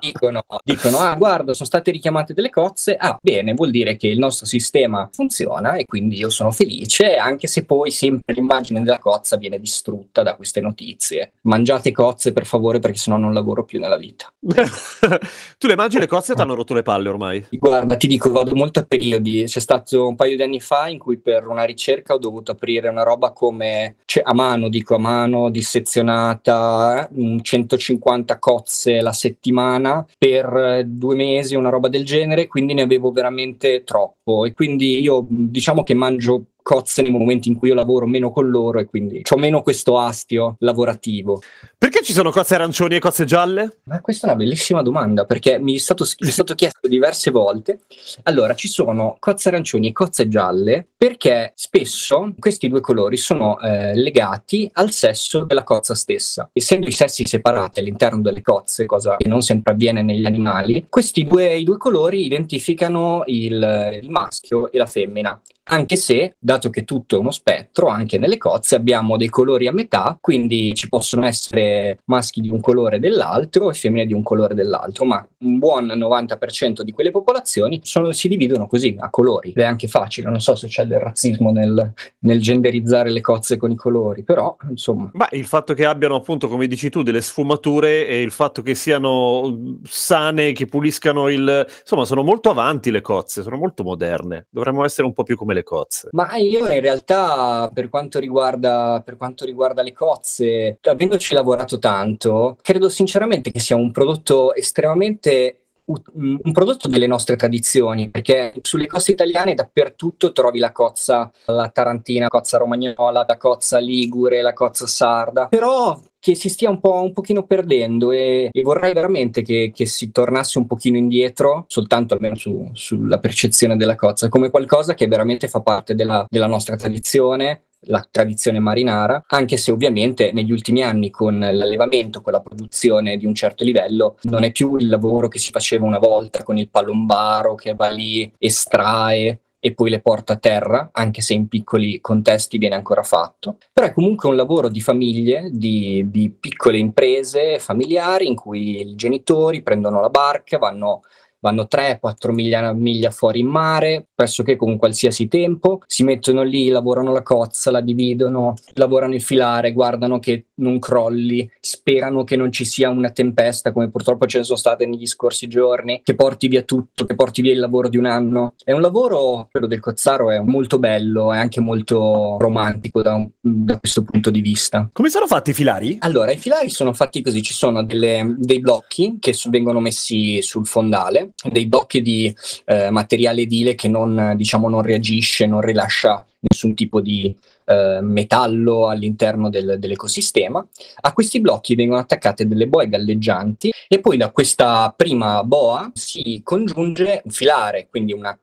dicono, 0.01 0.43
dicono, 0.61 0.97
ah 0.97 1.15
guarda 1.15 1.53
sono 1.53 1.67
state 1.67 1.91
richiamate 1.91 2.33
delle 2.33 2.49
cozze, 2.49 2.97
ah 2.97 3.17
bene, 3.21 3.53
vuol 3.53 3.71
dire 3.71 3.95
che 3.95 4.07
il 4.07 4.19
nostro 4.19 4.45
sistema 4.45 5.07
funziona 5.09 5.75
e 5.75 5.85
quindi 5.85 6.17
io 6.17 6.29
sono 6.29 6.51
felice, 6.51 7.15
anche 7.15 7.47
se 7.47 7.63
poi 7.63 7.89
sempre 7.91 8.33
l'immagine 8.33 8.83
della 8.83 8.99
cozza 8.99 9.37
viene 9.37 9.57
distrutta 9.57 10.21
da 10.21 10.35
queste 10.35 10.59
notizie. 10.59 11.31
Mangiate 11.43 11.91
cozze 11.93 12.33
per 12.33 12.45
favore 12.45 12.79
perché 12.79 12.97
sennò 12.97 13.15
non 13.15 13.33
lavoro 13.33 13.63
più 13.63 13.79
nella 13.79 13.97
vita. 13.97 14.29
tu 15.57 15.67
le 15.67 15.75
mangi 15.75 15.97
le 15.97 16.07
cozze 16.07 16.33
o 16.33 16.35
ti 16.35 16.41
hanno 16.41 16.55
rotto 16.55 16.73
le 16.73 16.83
palle 16.83 17.07
ormai? 17.07 17.45
Guarda, 17.51 17.95
ti 17.95 18.07
dico, 18.07 18.29
vado 18.31 18.53
molto 18.53 18.79
a 18.79 18.83
periodi. 18.83 19.45
C'è 19.45 19.61
stato 19.61 20.09
un 20.09 20.15
paio 20.17 20.35
di 20.35 20.43
anni 20.43 20.59
fa 20.59 20.89
in 20.89 20.99
cui 20.99 21.17
per 21.19 21.47
una 21.47 21.63
ricerca 21.63 22.13
ho 22.13 22.17
dovuto 22.17 22.51
aprire 22.51 22.89
una 22.89 23.03
roba 23.03 23.31
come 23.31 23.76
cioè, 24.05 24.23
a 24.25 24.33
mano, 24.33 24.69
dico 24.69 24.95
a 24.95 24.99
mano, 24.99 25.49
dissezionata, 25.49 27.09
150 27.41 28.33
eh, 28.33 28.39
cozze 28.39 29.01
la 29.01 29.13
settimana 29.13 30.05
per 30.17 30.83
due 30.85 31.15
mesi, 31.15 31.55
una 31.55 31.69
roba 31.69 31.87
del 31.87 32.05
genere, 32.05 32.47
quindi 32.47 32.73
ne 32.73 32.83
avevo 32.83 33.11
veramente 33.11 33.83
troppo. 33.83 34.45
E 34.45 34.53
quindi 34.53 35.01
io 35.01 35.25
diciamo 35.29 35.83
che 35.83 35.93
mangio 35.93 36.45
cozze 36.67 37.01
nei 37.01 37.11
momenti 37.11 37.47
in 37.47 37.55
cui 37.55 37.69
io 37.69 37.73
lavoro 37.73 38.05
meno 38.05 38.29
con 38.29 38.49
loro 38.49 38.79
e 38.79 38.85
quindi 38.87 39.21
ho 39.25 39.37
meno 39.37 39.61
questo 39.61 39.97
astio 39.97 40.57
lavorativo. 40.59 41.41
Perché 41.77 42.03
ci 42.03 42.11
sono 42.11 42.29
cozze 42.29 42.55
arancioni 42.55 42.97
e 42.97 42.99
cozze 42.99 43.23
gialle? 43.23 43.77
Ma 43.83 44.01
questa 44.01 44.27
è 44.27 44.31
una 44.31 44.39
bellissima 44.39 44.81
domanda 44.81 45.23
perché 45.23 45.59
mi 45.59 45.75
è 45.75 45.77
stato, 45.77 46.05
mi 46.19 46.27
è 46.27 46.31
stato 46.31 46.55
chiesto 46.55 46.89
diverse 46.89 47.31
volte. 47.31 47.79
Allora, 48.23 48.53
ci 48.53 48.67
sono 48.67 49.15
cozze 49.17 49.47
arancioni 49.47 49.87
e 49.87 49.91
cozze 49.93 50.27
gialle 50.27 50.85
perché 50.97 51.53
spesso 51.55 52.33
questi 52.37 52.67
due 52.67 52.81
colori 52.81 53.15
sono 53.15 53.57
eh, 53.61 53.95
legati 53.95 54.69
al 54.73 54.91
sesso 54.91 55.45
della 55.45 55.63
cozza 55.63 55.95
stessa. 55.95 56.49
Essendo 56.51 56.87
i 56.87 56.91
sessi 56.91 57.25
separati 57.25 57.79
all'interno 57.79 58.19
delle 58.19 58.41
cozze, 58.41 58.85
cosa 58.85 59.15
che 59.15 59.29
non 59.29 59.41
sempre 59.41 59.71
avviene 59.71 60.01
negli 60.01 60.25
animali, 60.25 60.87
questi 60.89 61.23
due, 61.23 61.55
i 61.55 61.63
due 61.63 61.77
colori 61.77 62.25
identificano 62.25 63.23
il, 63.27 63.99
il 64.01 64.09
maschio 64.09 64.69
e 64.69 64.77
la 64.77 64.85
femmina 64.85 65.39
anche 65.69 65.95
se, 65.95 66.35
dato 66.39 66.69
che 66.69 66.83
tutto 66.83 67.15
è 67.15 67.19
uno 67.19 67.31
spettro, 67.31 67.87
anche 67.87 68.17
nelle 68.17 68.37
cozze 68.37 68.75
abbiamo 68.75 69.17
dei 69.17 69.29
colori 69.29 69.67
a 69.67 69.73
metà, 69.73 70.17
quindi 70.19 70.73
ci 70.75 70.87
possono 70.87 71.25
essere 71.25 71.99
maschi 72.05 72.41
di 72.41 72.49
un 72.49 72.61
colore 72.61 72.99
dell'altro 72.99 73.69
e 73.69 73.73
femmine 73.73 74.05
di 74.05 74.13
un 74.13 74.23
colore 74.23 74.53
dell'altro, 74.53 75.05
ma 75.05 75.27
un 75.39 75.59
buon 75.59 75.87
90% 75.87 76.81
di 76.81 76.91
quelle 76.91 77.11
popolazioni 77.11 77.81
sono, 77.83 78.11
si 78.11 78.27
dividono 78.27 78.67
così, 78.67 78.95
a 78.99 79.09
colori. 79.09 79.49
Ed 79.49 79.57
è 79.57 79.65
anche 79.65 79.87
facile, 79.87 80.29
non 80.29 80.39
so 80.39 80.55
se 80.55 80.67
c'è 80.67 80.85
del 80.85 80.99
razzismo 80.99 81.51
nel, 81.51 81.93
nel 82.19 82.41
genderizzare 82.41 83.11
le 83.11 83.21
cozze 83.21 83.57
con 83.57 83.71
i 83.71 83.75
colori, 83.75 84.23
però 84.23 84.55
insomma... 84.69 85.09
Ma 85.13 85.27
il 85.31 85.45
fatto 85.45 85.73
che 85.73 85.85
abbiano 85.85 86.15
appunto, 86.15 86.47
come 86.47 86.67
dici 86.67 86.89
tu, 86.89 87.03
delle 87.03 87.21
sfumature 87.21 88.07
e 88.07 88.21
il 88.21 88.31
fatto 88.31 88.61
che 88.61 88.75
siano 88.75 89.77
sane, 89.83 90.53
che 90.53 90.65
puliscano 90.65 91.29
il... 91.29 91.65
insomma 91.81 92.05
sono 92.05 92.23
molto 92.23 92.49
avanti 92.49 92.89
le 92.89 93.01
cozze, 93.01 93.43
sono 93.43 93.57
molto 93.57 93.83
moderne, 93.83 94.47
dovremmo 94.49 94.85
essere 94.85 95.05
un 95.05 95.13
po' 95.13 95.23
più 95.23 95.35
come 95.35 95.56
le 95.57 95.63
cozze? 95.63 96.09
Ma 96.11 96.35
io 96.35 96.71
in 96.71 96.81
realtà 96.81 97.69
per 97.73 97.89
quanto 97.89 98.19
riguarda, 98.19 99.01
per 99.03 99.17
quanto 99.17 99.45
riguarda 99.45 99.81
le 99.81 99.93
cozze, 99.93 100.77
avendoci 100.81 101.33
lavorato 101.33 101.77
tanto, 101.79 102.57
credo 102.61 102.89
sinceramente 102.89 103.51
che 103.51 103.59
sia 103.59 103.75
un 103.75 103.91
prodotto 103.91 104.53
estremamente 104.55 105.61
un, 105.87 106.39
un 106.43 106.51
prodotto 106.51 106.87
delle 106.87 107.07
nostre 107.07 107.35
tradizioni, 107.35 108.09
perché 108.09 108.53
sulle 108.61 108.87
coste 108.87 109.11
italiane 109.11 109.53
dappertutto 109.53 110.31
trovi 110.31 110.59
la 110.59 110.71
cozza, 110.71 111.31
la 111.45 111.69
tarantina, 111.69 112.23
la 112.23 112.29
cozza 112.29 112.57
romagnola, 112.57 113.25
la 113.25 113.37
cozza 113.37 113.77
ligure, 113.77 114.41
la 114.41 114.53
cozza 114.53 114.85
sarda, 114.85 115.47
però 115.47 115.97
che 116.27 116.35
si 116.35 116.49
stia 116.49 116.69
un 116.69 116.81
po' 116.81 117.01
un 117.01 117.13
pochino 117.13 117.43
perdendo 117.43 118.11
e, 118.11 118.49
e 118.51 118.61
vorrei 118.61 118.91
veramente 118.91 119.43
che, 119.43 119.71
che, 119.73 119.85
si 119.85 120.11
tornasse 120.11 120.57
un 120.57 120.67
pochino 120.67 120.97
indietro, 120.97 121.63
soltanto 121.69 122.13
almeno 122.13 122.35
su, 122.35 122.69
sulla 122.73 123.19
percezione 123.19 123.77
della 123.77 123.95
cozza, 123.95 124.27
come 124.27 124.49
qualcosa 124.49 124.93
che 124.93 125.07
veramente 125.07 125.47
fa 125.47 125.61
parte 125.61 125.95
della, 125.95 126.25
della 126.29 126.47
nostra 126.47 126.75
tradizione, 126.75 127.67
la 127.85 128.05
tradizione 128.11 128.59
marinara, 128.59 129.23
anche 129.27 129.55
se 129.55 129.71
ovviamente 129.71 130.33
negli 130.33 130.51
ultimi 130.51 130.83
anni 130.83 131.11
con 131.11 131.39
l'allevamento, 131.39 132.19
con 132.19 132.33
la 132.33 132.41
produzione 132.41 133.15
di 133.15 133.25
un 133.25 133.33
certo 133.33 133.63
livello, 133.63 134.17
non 134.23 134.43
è 134.43 134.51
più 134.51 134.75
il 134.75 134.89
lavoro 134.89 135.29
che 135.29 135.39
si 135.39 135.51
faceva 135.51 135.85
una 135.85 135.99
volta 135.99 136.43
con 136.43 136.57
il 136.57 136.69
palombaro 136.69 137.55
che 137.55 137.73
va 137.73 137.87
lì, 137.87 138.29
estrae 138.37 139.43
e 139.67 139.73
poi 139.73 139.89
le 139.89 139.99
porta 139.99 140.33
a 140.33 140.37
terra, 140.37 140.89
anche 140.93 141.21
se 141.21 141.33
in 141.33 141.47
piccoli 141.47 141.99
contesti 141.99 142.57
viene 142.57 142.75
ancora 142.75 143.03
fatto. 143.03 143.57
Però 143.73 143.85
è 143.85 143.93
comunque 143.93 144.29
un 144.29 144.35
lavoro 144.35 144.69
di 144.69 144.79
famiglie, 144.79 145.49
di, 145.51 146.05
di 146.09 146.29
piccole 146.29 146.77
imprese 146.77 147.59
familiari 147.59 148.27
in 148.27 148.35
cui 148.35 148.79
i 148.79 148.95
genitori 148.95 149.61
prendono 149.61 149.99
la 149.99 150.09
barca, 150.09 150.57
vanno 150.57 151.01
vanno 151.39 151.67
3-4 151.69 152.31
miglia, 152.31 152.73
miglia, 152.73 153.11
fuori 153.11 153.39
in 153.39 153.47
mare, 153.47 154.07
pressoché 154.13 154.55
con 154.55 154.77
qualsiasi 154.77 155.27
tempo, 155.27 155.81
si 155.85 156.03
mettono 156.03 156.43
lì, 156.43 156.69
lavorano 156.69 157.11
la 157.11 157.23
cozza, 157.23 157.71
la 157.71 157.81
dividono, 157.81 158.55
lavorano 158.73 159.13
il 159.13 159.21
filare, 159.21 159.73
guardano 159.73 160.19
che 160.19 160.47
non 160.55 160.79
crolli, 160.79 161.49
sperano 161.59 162.23
che 162.23 162.35
non 162.35 162.51
ci 162.51 162.65
sia 162.65 162.89
una 162.89 163.11
tempesta 163.11 163.71
come 163.71 163.89
purtroppo 163.89 164.25
ce 164.25 164.39
ne 164.39 164.43
sono 164.43 164.57
state 164.57 164.85
negli 164.85 165.05
scorsi 165.05 165.47
giorni, 165.47 166.01
che 166.03 166.15
porti 166.15 166.47
via 166.47 166.63
tutto, 166.63 167.05
che 167.05 167.15
porti 167.15 167.41
via 167.41 167.53
il 167.53 167.59
lavoro 167.59 167.89
di 167.89 167.97
un 167.97 168.05
anno. 168.05 168.53
È 168.63 168.71
un 168.71 168.81
lavoro, 168.81 169.47
quello 169.51 169.67
del 169.67 169.79
cozzaro, 169.79 170.31
è 170.31 170.39
molto 170.39 170.79
bello, 170.79 171.31
è 171.33 171.37
anche 171.37 171.59
molto 171.59 172.37
romantico 172.39 173.01
da, 173.01 173.13
un, 173.13 173.29
da 173.39 173.79
questo 173.79 174.03
punto 174.03 174.29
di 174.29 174.41
vista. 174.41 174.89
Come 174.91 175.09
sono 175.09 175.27
fatti 175.27 175.51
i 175.51 175.53
filari? 175.53 175.97
Allora, 175.99 176.31
i 176.31 176.37
filari 176.37 176.69
sono 176.69 176.93
fatti 176.93 177.21
così, 177.21 177.41
ci 177.41 177.53
sono 177.53 177.83
delle, 177.83 178.35
dei 178.37 178.59
blocchi 178.59 179.17
che 179.19 179.35
vengono 179.49 179.79
messi 179.79 180.41
sul 180.41 180.65
fondale, 180.65 181.26
dei 181.49 181.67
blocchi 181.67 182.01
di 182.01 182.33
eh, 182.65 182.89
materiale 182.89 183.41
edile 183.41 183.75
che 183.75 183.87
non, 183.87 184.33
diciamo, 184.35 184.69
non 184.69 184.81
reagisce, 184.81 185.45
non 185.45 185.61
rilascia 185.61 186.25
nessun 186.39 186.73
tipo 186.73 187.01
di 187.01 187.35
eh, 187.65 187.99
metallo 188.01 188.87
all'interno 188.87 189.49
del, 189.49 189.75
dell'ecosistema. 189.79 190.65
A 191.01 191.13
questi 191.13 191.41
blocchi 191.41 191.75
vengono 191.75 191.99
attaccate 191.99 192.47
delle 192.47 192.67
boe 192.67 192.87
galleggianti 192.87 193.71
e 193.87 193.99
poi 193.99 194.17
da 194.17 194.31
questa 194.31 194.93
prima 194.95 195.43
boa 195.43 195.91
si 195.93 196.41
congiunge 196.43 197.21
un 197.23 197.31
filare, 197.31 197.87
quindi 197.89 198.13
una, 198.13 198.37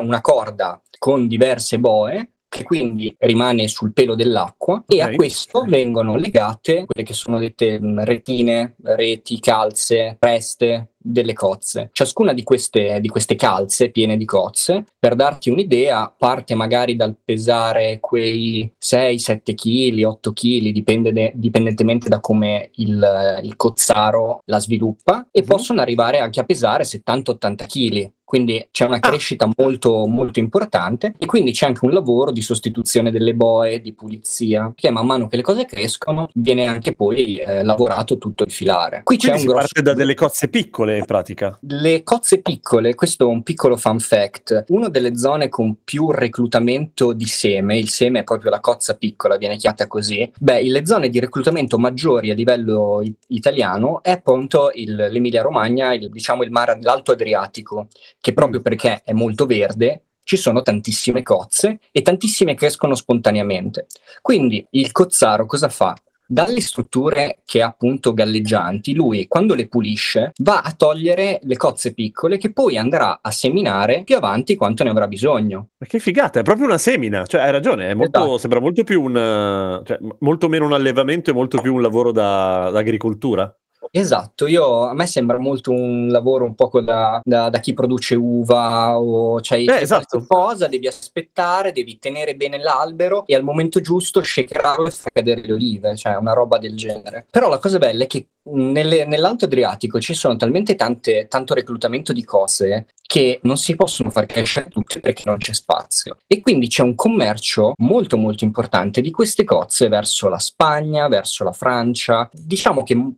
una 0.00 0.20
corda 0.20 0.80
con 0.98 1.28
diverse 1.28 1.78
boe 1.78 2.30
che 2.48 2.62
quindi 2.62 3.14
rimane 3.18 3.68
sul 3.68 3.92
pelo 3.92 4.14
dell'acqua 4.14 4.76
okay. 4.76 4.98
e 4.98 5.02
a 5.02 5.14
questo 5.14 5.64
vengono 5.66 6.16
legate 6.16 6.86
quelle 6.86 7.06
che 7.06 7.12
sono 7.12 7.38
dette 7.38 7.78
retine, 7.82 8.76
reti, 8.82 9.38
calze, 9.40 10.16
preste, 10.18 10.92
delle 11.06 11.32
cozze. 11.32 11.90
Ciascuna 11.92 12.32
di 12.32 12.42
queste, 12.42 13.00
di 13.00 13.08
queste 13.08 13.34
calze 13.36 13.90
piene 13.90 14.16
di 14.16 14.24
cozze, 14.24 14.84
per 14.98 15.14
darti 15.14 15.50
un'idea, 15.50 16.12
parte 16.16 16.54
magari 16.54 16.96
dal 16.96 17.16
pesare 17.22 17.98
quei 18.00 18.70
6-7 18.82 19.54
kg, 19.54 20.02
8 20.04 20.32
kg, 20.32 20.68
dipende 20.70 21.12
de, 21.12 21.32
dipendentemente 21.34 22.08
da 22.08 22.20
come 22.20 22.70
il, 22.74 23.40
il, 23.42 23.56
cozzaro 23.56 24.40
la 24.46 24.58
sviluppa, 24.58 25.28
e 25.30 25.42
mm. 25.42 25.46
possono 25.46 25.80
arrivare 25.80 26.18
anche 26.18 26.40
a 26.40 26.44
pesare 26.44 26.84
70-80 26.84 27.66
kg 27.66 28.10
quindi 28.26 28.66
c'è 28.72 28.84
una 28.86 28.96
ah. 28.96 29.08
crescita 29.08 29.48
molto, 29.56 30.04
molto 30.08 30.40
importante 30.40 31.14
e 31.16 31.26
quindi 31.26 31.52
c'è 31.52 31.66
anche 31.66 31.84
un 31.84 31.92
lavoro 31.92 32.32
di 32.32 32.42
sostituzione 32.42 33.12
delle 33.12 33.34
boe, 33.34 33.80
di 33.80 33.94
pulizia, 33.94 34.72
che 34.74 34.90
man 34.90 35.06
mano 35.06 35.28
che 35.28 35.36
le 35.36 35.42
cose 35.42 35.64
crescono 35.64 36.28
viene 36.34 36.66
anche 36.66 36.92
poi 36.92 37.36
eh, 37.36 37.62
lavorato 37.62 38.18
tutto 38.18 38.42
il 38.42 38.50
filare. 38.50 39.02
Qui 39.04 39.16
quindi 39.16 39.38
c'è 39.38 39.42
un 39.42 39.52
grosso... 39.52 39.68
parte 39.68 39.82
da 39.82 39.94
delle 39.94 40.14
cozze 40.14 40.48
piccole 40.48 40.95
in 40.96 41.04
pratica. 41.04 41.58
Le 41.62 42.02
cozze 42.02 42.40
piccole, 42.40 42.94
questo 42.94 43.24
è 43.24 43.26
un 43.26 43.42
piccolo 43.42 43.76
fun 43.76 43.98
fact, 43.98 44.64
una 44.68 44.88
delle 44.88 45.16
zone 45.16 45.48
con 45.48 45.78
più 45.84 46.10
reclutamento 46.10 47.12
di 47.12 47.26
seme, 47.26 47.78
il 47.78 47.88
seme 47.88 48.20
è 48.20 48.24
proprio 48.24 48.50
la 48.50 48.60
cozza 48.60 48.94
piccola, 48.94 49.36
viene 49.36 49.56
chiamata 49.56 49.86
così, 49.86 50.30
beh, 50.38 50.62
le 50.62 50.86
zone 50.86 51.08
di 51.08 51.20
reclutamento 51.20 51.78
maggiori 51.78 52.30
a 52.30 52.34
livello 52.34 53.00
it- 53.02 53.24
italiano 53.28 54.02
è 54.02 54.10
appunto 54.10 54.70
il, 54.74 54.94
l'Emilia 54.94 55.42
Romagna, 55.42 55.94
il, 55.94 56.10
diciamo 56.10 56.42
il 56.42 56.50
mare, 56.50 56.78
l'Alto 56.80 57.12
Adriatico, 57.12 57.88
che 58.20 58.32
proprio 58.32 58.60
perché 58.60 59.02
è 59.04 59.12
molto 59.12 59.46
verde 59.46 60.02
ci 60.26 60.36
sono 60.36 60.60
tantissime 60.60 61.22
cozze 61.22 61.78
e 61.92 62.02
tantissime 62.02 62.56
crescono 62.56 62.96
spontaneamente. 62.96 63.86
Quindi 64.20 64.66
il 64.70 64.90
cozzaro 64.90 65.46
cosa 65.46 65.68
fa? 65.68 65.94
Dalle 66.28 66.60
strutture 66.60 67.38
che 67.44 67.62
ha 67.62 67.66
appunto 67.66 68.12
galleggianti, 68.12 68.94
lui 68.94 69.26
quando 69.28 69.54
le 69.54 69.68
pulisce 69.68 70.32
va 70.38 70.60
a 70.60 70.72
togliere 70.72 71.38
le 71.42 71.56
cozze 71.56 71.94
piccole 71.94 72.36
che 72.36 72.52
poi 72.52 72.76
andrà 72.76 73.20
a 73.22 73.30
seminare 73.30 74.02
più 74.04 74.16
avanti 74.16 74.56
quanto 74.56 74.82
ne 74.82 74.90
avrà 74.90 75.06
bisogno. 75.06 75.68
Ma 75.78 75.86
che 75.86 75.98
figata, 75.98 76.40
è 76.40 76.42
proprio 76.42 76.66
una 76.66 76.78
semina, 76.78 77.24
cioè 77.26 77.42
hai 77.42 77.52
ragione, 77.52 77.94
molto, 77.94 78.18
esatto. 78.18 78.38
sembra 78.38 78.60
molto 78.60 78.82
più 78.82 79.02
un, 79.02 79.82
cioè, 79.84 79.98
molto 80.20 80.48
meno 80.48 80.64
un 80.64 80.72
allevamento 80.72 81.30
e 81.30 81.34
molto 81.34 81.60
più 81.60 81.74
un 81.74 81.82
lavoro 81.82 82.10
da, 82.10 82.70
da 82.72 82.78
agricoltura. 82.78 83.54
Esatto, 83.90 84.46
io, 84.46 84.84
a 84.84 84.94
me 84.94 85.06
sembra 85.06 85.38
molto 85.38 85.70
un 85.70 86.08
lavoro 86.08 86.44
un 86.44 86.54
po' 86.54 86.70
da, 86.80 87.20
da, 87.24 87.48
da 87.48 87.58
chi 87.60 87.74
produce 87.74 88.14
uva 88.14 88.98
o 88.98 89.40
cioè 89.40 89.58
eh, 89.58 89.80
esatto. 89.80 90.24
cosa, 90.26 90.66
devi 90.66 90.86
aspettare, 90.86 91.72
devi 91.72 91.98
tenere 91.98 92.36
bene 92.36 92.58
l'albero 92.58 93.24
e 93.26 93.34
al 93.34 93.42
momento 93.42 93.80
giusto 93.80 94.22
shakerarlo 94.22 94.86
e 94.86 94.90
far 94.90 95.12
cadere 95.12 95.42
le 95.42 95.52
olive, 95.52 95.96
cioè 95.96 96.16
una 96.16 96.32
roba 96.32 96.58
del 96.58 96.76
genere. 96.76 97.26
Però 97.30 97.48
la 97.48 97.58
cosa 97.58 97.78
bella 97.78 98.04
è 98.04 98.06
che 98.06 98.26
nelle, 98.48 99.04
nell'Alto 99.06 99.46
Adriatico 99.46 100.00
ci 100.00 100.14
sono 100.14 100.36
talmente 100.36 100.74
tante, 100.74 101.26
tanto 101.28 101.54
reclutamento 101.54 102.12
di 102.12 102.24
cose 102.24 102.86
che 103.06 103.38
non 103.42 103.56
si 103.56 103.76
possono 103.76 104.10
far 104.10 104.26
crescere 104.26 104.68
tutte 104.68 105.00
perché 105.00 105.22
non 105.26 105.38
c'è 105.38 105.52
spazio. 105.52 106.18
E 106.26 106.40
quindi 106.40 106.68
c'è 106.68 106.82
un 106.82 106.94
commercio 106.94 107.74
molto 107.78 108.16
molto 108.16 108.44
importante 108.44 109.00
di 109.00 109.10
queste 109.10 109.44
cozze 109.44 109.88
verso 109.88 110.28
la 110.28 110.38
Spagna, 110.38 111.08
verso 111.08 111.44
la 111.44 111.52
Francia. 111.52 112.28
Diciamo 112.32 112.82
che 112.82 112.94
mh, 112.94 113.14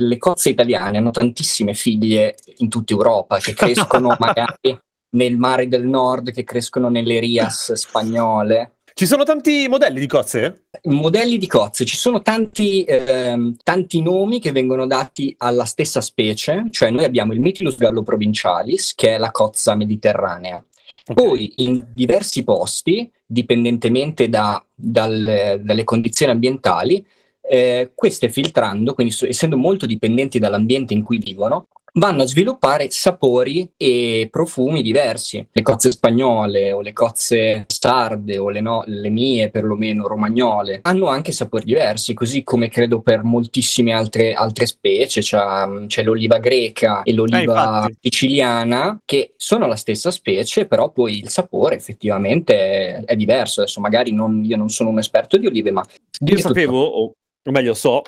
le 0.00 0.18
cozze 0.18 0.50
italiane 0.50 0.98
hanno 0.98 1.10
tantissime 1.10 1.74
figlie 1.74 2.36
in 2.58 2.68
tutta 2.68 2.92
Europa 2.92 3.38
che 3.38 3.54
crescono 3.54 4.16
magari 4.18 4.78
nel 5.12 5.36
mare 5.36 5.68
del 5.68 5.86
nord, 5.86 6.32
che 6.32 6.44
crescono 6.44 6.88
nelle 6.88 7.18
Rias 7.18 7.72
spagnole. 7.72 8.76
Ci 8.92 9.06
sono 9.06 9.24
tanti 9.24 9.66
modelli 9.68 10.00
di 10.00 10.06
cozze? 10.06 10.66
Modelli 10.82 11.38
di 11.38 11.46
cozze, 11.46 11.84
ci 11.84 11.96
sono 11.96 12.22
tanti, 12.22 12.84
ehm, 12.84 13.56
tanti 13.62 14.02
nomi 14.02 14.40
che 14.40 14.52
vengono 14.52 14.86
dati 14.86 15.34
alla 15.38 15.64
stessa 15.64 16.00
specie, 16.00 16.66
cioè 16.70 16.90
noi 16.90 17.04
abbiamo 17.04 17.32
il 17.32 17.40
Mytilus 17.40 17.76
gallo 17.76 18.02
provincialis, 18.02 18.94
che 18.94 19.14
è 19.14 19.18
la 19.18 19.30
cozza 19.30 19.74
mediterranea. 19.74 20.62
Okay. 21.06 21.14
Poi 21.14 21.52
in 21.56 21.86
diversi 21.94 22.44
posti, 22.44 23.10
dipendentemente 23.24 24.28
da, 24.28 24.62
dal, 24.74 25.60
dalle 25.62 25.84
condizioni 25.84 26.32
ambientali, 26.32 27.04
eh, 27.50 27.90
queste 27.96 28.28
filtrando, 28.28 28.94
quindi 28.94 29.12
essendo 29.22 29.56
molto 29.56 29.84
dipendenti 29.84 30.38
dall'ambiente 30.38 30.94
in 30.94 31.02
cui 31.02 31.18
vivono, 31.18 31.66
vanno 31.94 32.22
a 32.22 32.26
sviluppare 32.26 32.90
sapori 32.90 33.68
e 33.76 34.28
profumi 34.30 34.82
diversi. 34.82 35.44
Le 35.50 35.62
cozze 35.62 35.90
spagnole 35.90 36.70
o 36.70 36.80
le 36.80 36.92
cozze 36.92 37.64
sarde 37.66 38.38
o 38.38 38.50
le, 38.50 38.60
no, 38.60 38.84
le 38.86 39.08
mie 39.08 39.50
perlomeno 39.50 40.06
romagnole 40.06 40.78
hanno 40.82 41.08
anche 41.08 41.32
sapori 41.32 41.64
diversi, 41.64 42.14
così 42.14 42.44
come 42.44 42.68
credo 42.68 43.00
per 43.00 43.24
moltissime 43.24 43.92
altre, 43.92 44.34
altre 44.34 44.66
specie, 44.66 45.20
c'è, 45.20 45.38
c'è, 45.88 46.04
l'oliva 46.04 46.38
greca 46.38 47.02
e 47.02 47.12
l'oliva 47.12 47.86
eh, 47.86 47.96
siciliana 48.00 49.00
che 49.04 49.34
sono 49.36 49.66
la 49.66 49.76
stessa 49.76 50.12
specie, 50.12 50.66
però 50.66 50.90
poi 50.90 51.18
il 51.18 51.28
sapore 51.28 51.74
effettivamente 51.74 52.54
è, 52.54 53.04
è 53.04 53.16
diverso. 53.16 53.62
Adesso 53.62 53.80
magari 53.80 54.12
non, 54.12 54.44
io 54.44 54.56
non 54.56 54.68
sono 54.68 54.90
un 54.90 54.98
esperto 54.98 55.36
di 55.36 55.46
olive, 55.46 55.72
ma... 55.72 55.84
Io 56.22 56.38
sapevo, 56.38 57.14
o 57.44 57.50
meglio 57.50 57.74
so, 57.74 58.02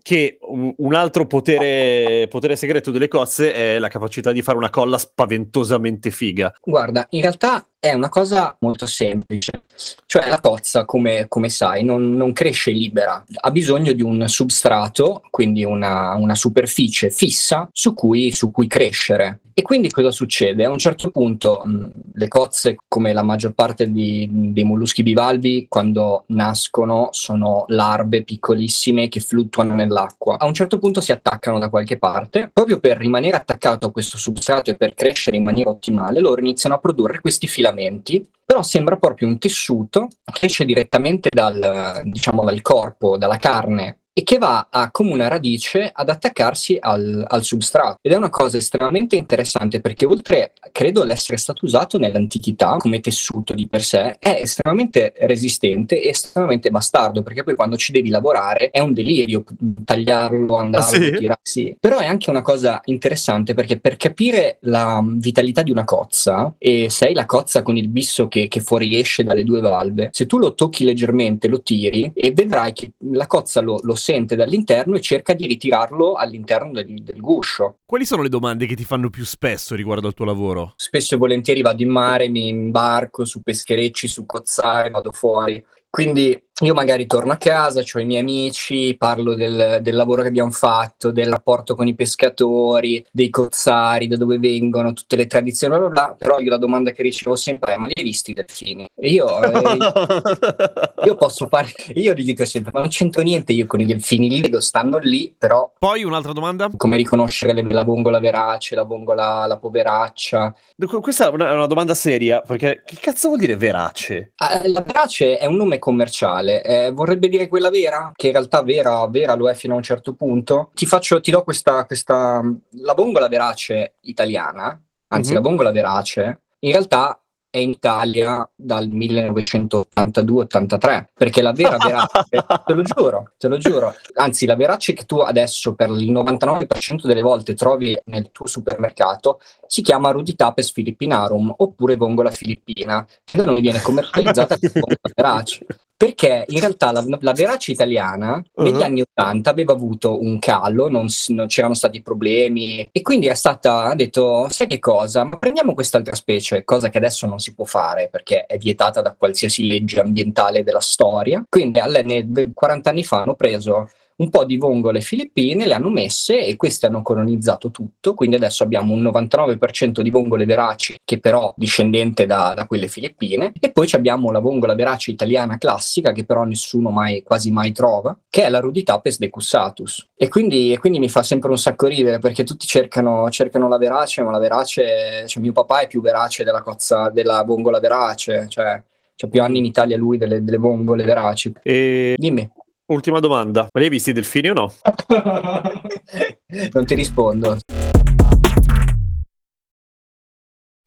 che 0.00 0.38
un 0.40 0.94
altro 0.94 1.26
potere, 1.26 2.28
potere, 2.28 2.56
segreto 2.56 2.90
delle 2.90 3.08
cozze 3.08 3.52
è 3.52 3.78
la 3.78 3.88
capacità 3.88 4.32
di 4.32 4.40
fare 4.40 4.56
una 4.56 4.70
colla 4.70 4.96
spaventosamente 4.96 6.10
figa. 6.10 6.54
Guarda, 6.62 7.06
in 7.10 7.20
realtà 7.20 7.66
è 7.80 7.92
una 7.92 8.08
cosa 8.08 8.56
molto 8.60 8.86
semplice, 8.86 9.62
cioè 10.06 10.28
la 10.28 10.40
cozza, 10.40 10.84
come, 10.84 11.26
come 11.28 11.48
sai, 11.48 11.84
non, 11.84 12.16
non, 12.16 12.32
cresce 12.32 12.72
libera, 12.72 13.24
ha 13.40 13.50
bisogno 13.52 13.92
di 13.92 14.02
un 14.02 14.26
substrato, 14.28 15.22
quindi 15.30 15.64
una, 15.64 16.14
una 16.14 16.34
superficie 16.34 17.10
fissa 17.10 17.68
su 17.72 17.94
cui, 17.94 18.32
su 18.32 18.50
cui, 18.50 18.66
crescere. 18.66 19.40
E 19.54 19.62
quindi 19.62 19.90
cosa 19.90 20.12
succede? 20.12 20.64
A 20.64 20.70
un 20.70 20.78
certo 20.78 21.10
punto 21.10 21.62
mh, 21.64 21.90
le 22.14 22.28
cozze, 22.28 22.76
come 22.86 23.12
la 23.12 23.24
maggior 23.24 23.54
parte 23.54 23.90
di, 23.90 24.28
dei 24.30 24.62
molluschi 24.62 25.02
bivalvi, 25.02 25.66
quando 25.68 26.24
nascono 26.28 27.08
sono 27.10 27.64
larve 27.68 28.22
piccolissime 28.22 29.08
che 29.08 29.18
fluttuano 29.18 29.74
nell'acqua. 29.74 30.38
A 30.38 30.46
un 30.46 30.54
certo 30.54 30.78
punto 30.78 31.00
si 31.00 31.10
attaccano 31.10 31.58
da 31.58 31.70
qualche 31.70 31.98
parte, 31.98 32.50
proprio 32.52 32.78
per 32.78 32.98
rimanere 32.98 33.36
attaccato 33.36 33.86
a 33.86 33.90
questo 33.90 34.16
substrato 34.16 34.70
e 34.70 34.76
per 34.76 34.94
crescere 34.94 35.36
in 35.36 35.44
maniera 35.44 35.70
ottimale, 35.70 36.20
loro 36.20 36.40
iniziano 36.40 36.76
a 36.76 36.78
produrre 36.78 37.20
questi 37.20 37.48
filamenti 37.68 38.26
però 38.48 38.62
sembra 38.62 38.96
proprio 38.96 39.28
un 39.28 39.38
tessuto 39.38 40.08
che 40.32 40.46
esce 40.46 40.64
direttamente 40.64 41.28
dal, 41.30 42.00
diciamo, 42.04 42.42
dal 42.44 42.62
corpo, 42.62 43.18
dalla 43.18 43.36
carne 43.36 44.04
e 44.18 44.24
che 44.24 44.38
va 44.38 44.66
a 44.68 44.90
comune 44.90 45.28
radice 45.28 45.92
ad 45.94 46.08
attaccarsi 46.08 46.76
al, 46.80 47.24
al, 47.24 47.44
substrato. 47.44 47.98
Ed 48.02 48.10
è 48.10 48.16
una 48.16 48.30
cosa 48.30 48.56
estremamente 48.56 49.14
interessante 49.14 49.80
perché 49.80 50.06
oltre, 50.06 50.54
credo, 50.72 51.02
all'essere 51.02 51.36
stato 51.36 51.64
usato 51.64 51.98
nell'antichità 51.98 52.78
come 52.78 52.98
tessuto 52.98 53.54
di 53.54 53.68
per 53.68 53.84
sé, 53.84 54.16
è 54.18 54.40
estremamente 54.42 55.12
resistente 55.20 56.02
e 56.02 56.08
estremamente 56.08 56.68
bastardo 56.70 57.22
perché 57.22 57.44
poi 57.44 57.54
quando 57.54 57.76
ci 57.76 57.92
devi 57.92 58.08
lavorare 58.08 58.70
è 58.70 58.80
un 58.80 58.92
delirio 58.92 59.44
tagliarlo, 59.84 60.56
andarlo, 60.56 60.96
ah, 60.96 61.00
sì? 61.00 61.16
tirare. 61.16 61.40
Sì. 61.40 61.76
Però 61.78 61.98
è 61.98 62.06
anche 62.06 62.28
una 62.28 62.42
cosa 62.42 62.80
interessante 62.86 63.54
perché 63.54 63.78
per 63.78 63.96
capire 63.96 64.56
la 64.62 65.00
vitalità 65.06 65.62
di 65.62 65.70
una 65.70 65.84
cozza, 65.84 66.52
e 66.58 66.90
se 66.90 67.06
hai 67.06 67.14
la 67.14 67.24
cozza 67.24 67.62
con 67.62 67.76
il 67.76 67.86
bisso 67.86 68.26
che, 68.26 68.48
che 68.48 68.58
fuoriesce 68.58 69.22
dalle 69.22 69.44
due 69.44 69.60
valve, 69.60 70.08
se 70.10 70.26
tu 70.26 70.38
lo 70.38 70.54
tocchi 70.54 70.82
leggermente, 70.82 71.46
lo 71.46 71.62
tiri 71.62 72.10
e 72.12 72.32
vedrai 72.32 72.72
che 72.72 72.94
la 73.12 73.28
cozza 73.28 73.60
lo, 73.60 73.78
lo 73.80 73.94
sente 74.08 74.36
dall'interno 74.36 74.96
e 74.96 75.02
cerca 75.02 75.34
di 75.34 75.46
ritirarlo 75.46 76.14
all'interno 76.14 76.72
del, 76.72 77.02
del 77.02 77.20
guscio. 77.20 77.80
Quali 77.84 78.06
sono 78.06 78.22
le 78.22 78.30
domande 78.30 78.64
che 78.64 78.74
ti 78.74 78.84
fanno 78.84 79.10
più 79.10 79.22
spesso 79.22 79.74
riguardo 79.74 80.06
al 80.06 80.14
tuo 80.14 80.24
lavoro? 80.24 80.72
Spesso 80.76 81.14
e 81.14 81.18
volentieri 81.18 81.60
vado 81.60 81.82
in 81.82 81.90
mare, 81.90 82.30
mi 82.30 82.48
imbarco 82.48 83.26
su 83.26 83.42
pescherecci, 83.42 84.08
su 84.08 84.24
cozzare, 84.24 84.88
vado 84.88 85.12
fuori. 85.12 85.62
Quindi 85.90 86.42
io 86.60 86.74
magari 86.74 87.06
torno 87.06 87.32
a 87.32 87.36
casa, 87.36 87.80
ho 87.80 88.00
i 88.00 88.04
miei 88.04 88.20
amici, 88.20 88.96
parlo 88.96 89.34
del, 89.34 89.78
del, 89.80 89.94
lavoro 89.94 90.22
che 90.22 90.28
abbiamo 90.28 90.50
fatto, 90.50 91.12
del 91.12 91.30
rapporto 91.30 91.76
con 91.76 91.86
i 91.86 91.94
pescatori, 91.94 93.04
dei 93.12 93.30
cozzari, 93.30 94.08
da 94.08 94.16
dove 94.16 94.38
vengono, 94.38 94.92
tutte 94.92 95.14
le 95.14 95.26
tradizioni, 95.26 95.76
bla 95.76 95.88
bla 95.88 96.06
bla. 96.06 96.16
però 96.18 96.40
io 96.40 96.50
la 96.50 96.56
domanda 96.56 96.90
che 96.90 97.02
ricevo 97.02 97.36
sempre 97.36 97.74
è 97.74 97.76
ma 97.76 97.86
li 97.86 97.92
hai 97.96 98.02
visti 98.02 98.32
i 98.32 98.34
delfini? 98.34 98.88
E 98.92 99.08
io, 99.10 99.40
eh, 99.40 99.76
io 101.06 101.14
posso 101.14 101.46
fare, 101.46 101.72
io 101.94 102.12
gli 102.14 102.24
dico 102.24 102.44
sempre 102.44 102.72
ma 102.74 102.80
non 102.80 102.88
c'entro 102.88 103.22
niente 103.22 103.52
io 103.52 103.66
con 103.66 103.80
i 103.80 103.86
delfini, 103.86 104.28
li 104.28 104.40
vedo, 104.40 104.60
stanno 104.60 104.98
lì, 104.98 105.32
però... 105.36 105.72
Poi 105.78 106.02
un'altra 106.02 106.32
domanda? 106.32 106.68
Come 106.76 106.96
riconoscere 106.96 107.52
le, 107.52 107.62
la 107.62 107.84
vongola 107.84 108.18
verace, 108.18 108.74
la 108.74 108.82
vongola 108.82 109.46
la 109.46 109.58
poveraccia. 109.58 110.52
Questa 111.00 111.28
è 111.28 111.30
una, 111.30 111.52
una 111.52 111.66
domanda 111.66 111.94
seria, 111.94 112.40
perché 112.40 112.82
che 112.84 112.96
cazzo 113.00 113.28
vuol 113.28 113.40
dire 113.40 113.56
verace? 113.56 114.32
Ah, 114.36 114.60
la 114.64 114.80
verace 114.80 115.38
è 115.38 115.46
un 115.46 115.56
nome 115.56 115.78
commerciale 115.78 116.47
male. 116.48 116.62
Eh, 116.62 116.90
vorrebbe 116.92 117.28
dire 117.28 117.48
quella 117.48 117.70
vera, 117.70 118.12
che 118.14 118.28
in 118.28 118.32
realtà 118.32 118.62
vera, 118.62 119.06
vera 119.08 119.34
lo 119.34 119.50
è 119.50 119.54
fino 119.54 119.74
a 119.74 119.76
un 119.76 119.82
certo 119.82 120.14
punto. 120.14 120.70
Ti 120.74 120.86
faccio, 120.86 121.20
ti 121.20 121.30
do 121.30 121.42
questa, 121.42 121.84
questa 121.84 122.42
la 122.80 122.94
bongola 122.94 123.28
verace 123.28 123.96
italiana, 124.02 124.80
anzi 125.08 125.32
mm-hmm. 125.32 125.42
la 125.42 125.48
bongola 125.48 125.70
verace, 125.70 126.40
in 126.60 126.70
realtà 126.72 127.20
è 127.50 127.58
in 127.58 127.70
Italia 127.70 128.46
dal 128.54 128.88
1982-83, 128.88 131.04
perché 131.14 131.40
la 131.40 131.52
vera 131.52 131.78
verace, 131.78 132.26
te 132.66 132.74
lo 132.74 132.82
giuro, 132.82 133.32
te 133.38 133.48
lo 133.48 133.56
giuro, 133.56 133.94
anzi 134.16 134.44
la 134.44 134.54
verace 134.54 134.92
che 134.92 135.04
tu 135.04 135.20
adesso 135.20 135.74
per 135.74 135.88
il 135.88 136.12
99% 136.12 137.06
delle 137.06 137.22
volte 137.22 137.54
trovi 137.54 137.98
nel 138.06 138.30
tuo 138.32 138.46
supermercato 138.46 139.40
si 139.66 139.80
chiama 139.80 140.10
Ruditapes 140.10 140.72
filippinarum 140.72 141.54
oppure 141.56 141.96
vongola 141.96 142.30
filippina, 142.30 143.06
che 143.24 143.38
da 143.38 143.46
noi 143.46 143.62
viene 143.62 143.80
commercializzata 143.80 144.58
come 144.58 144.98
verace 145.14 145.64
perché 145.98 146.44
in 146.46 146.60
realtà 146.60 146.92
la, 146.92 147.04
la 147.18 147.32
verace 147.32 147.72
italiana 147.72 148.40
uh-huh. 148.52 148.62
negli 148.62 148.82
anni 148.82 149.00
80 149.00 149.50
aveva 149.50 149.72
avuto 149.72 150.22
un 150.22 150.38
calo, 150.38 150.88
non, 150.88 151.08
non, 151.28 151.48
c'erano 151.48 151.74
stati 151.74 152.02
problemi 152.02 152.88
e 152.92 153.02
quindi 153.02 153.26
è 153.26 153.34
stata, 153.34 153.82
ha 153.82 153.94
detto, 153.96 154.46
sai 154.48 154.68
che 154.68 154.78
cosa, 154.78 155.24
ma 155.24 155.38
prendiamo 155.38 155.74
quest'altra 155.74 156.14
specie, 156.14 156.62
cosa 156.62 156.88
che 156.88 156.98
adesso 156.98 157.26
non 157.26 157.40
si 157.40 157.52
può 157.52 157.64
fare 157.64 158.08
perché 158.12 158.46
è 158.46 158.58
vietata 158.58 159.02
da 159.02 159.12
qualsiasi 159.18 159.66
legge 159.66 159.98
ambientale 159.98 160.62
della 160.62 160.78
storia. 160.78 161.44
Quindi 161.48 161.80
alle, 161.80 162.14
40 162.54 162.90
anni 162.90 163.02
fa 163.02 163.22
hanno 163.22 163.34
preso 163.34 163.90
un 164.18 164.30
po' 164.30 164.44
di 164.44 164.56
vongole 164.56 165.00
filippine, 165.00 165.66
le 165.66 165.74
hanno 165.74 165.90
messe 165.90 166.44
e 166.44 166.56
queste 166.56 166.86
hanno 166.86 167.02
colonizzato 167.02 167.70
tutto, 167.70 168.14
quindi 168.14 168.36
adesso 168.36 168.64
abbiamo 168.64 168.92
un 168.92 169.02
99% 169.02 170.00
di 170.00 170.10
vongole 170.10 170.44
veraci 170.44 170.96
che 171.04 171.20
però 171.20 171.52
discendente 171.56 172.26
da, 172.26 172.52
da 172.54 172.66
quelle 172.66 172.88
filippine 172.88 173.52
e 173.58 173.70
poi 173.70 173.88
abbiamo 173.92 174.30
la 174.30 174.40
vongola 174.40 174.74
verace 174.74 175.10
italiana 175.12 175.56
classica 175.56 176.12
che 176.12 176.24
però 176.24 176.44
nessuno 176.44 176.90
mai, 176.90 177.22
quasi 177.22 177.50
mai 177.50 177.72
trova, 177.72 178.18
che 178.28 178.44
è 178.44 178.48
la 178.48 178.60
Ruditapes 178.60 179.18
decussatus. 179.18 180.08
E 180.16 180.28
quindi, 180.28 180.72
e 180.72 180.78
quindi 180.78 180.98
mi 180.98 181.08
fa 181.08 181.22
sempre 181.22 181.50
un 181.50 181.58
sacco 181.58 181.86
ridere 181.86 182.18
perché 182.18 182.42
tutti 182.42 182.66
cercano, 182.66 183.30
cercano 183.30 183.68
la 183.68 183.78
verace, 183.78 184.22
ma 184.22 184.32
la 184.32 184.38
verace, 184.38 185.26
cioè 185.26 185.42
mio 185.42 185.52
papà 185.52 185.80
è 185.80 185.86
più 185.86 186.00
verace 186.00 186.42
della 186.42 186.62
cozza, 186.62 187.08
della 187.10 187.42
vongola 187.44 187.78
verace, 187.78 188.46
cioè 188.48 188.82
c'ha 189.14 189.26
più 189.28 189.42
anni 189.42 189.58
in 189.58 189.64
Italia 189.64 189.96
lui 189.96 190.18
delle, 190.18 190.42
delle 190.42 190.58
vongole 190.58 191.04
veraci. 191.04 191.52
E... 191.62 192.14
Dimmi. 192.16 192.48
Ultima 192.90 193.20
domanda, 193.20 193.68
ma 193.70 193.80
li 193.80 193.84
hai 193.84 193.90
visti 193.90 194.10
i 194.10 194.12
delfini 194.14 194.48
o 194.48 194.54
no? 194.54 194.72
non 196.72 196.86
ti 196.86 196.94
rispondo. 196.94 197.58